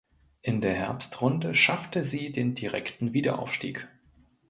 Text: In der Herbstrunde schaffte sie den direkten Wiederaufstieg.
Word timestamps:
In 0.41 0.61
der 0.61 0.73
Herbstrunde 0.73 1.53
schaffte 1.53 2.03
sie 2.03 2.31
den 2.31 2.55
direkten 2.55 3.13
Wiederaufstieg. 3.13 3.87